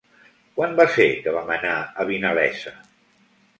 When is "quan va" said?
0.55-0.85